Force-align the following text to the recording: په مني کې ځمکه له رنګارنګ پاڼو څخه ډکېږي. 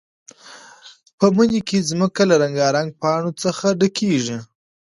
په 1.17 1.25
مني 1.35 1.61
کې 1.67 1.87
ځمکه 1.89 2.21
له 2.29 2.35
رنګارنګ 2.43 2.89
پاڼو 3.01 3.31
څخه 3.43 3.65
ډکېږي. 3.79 4.37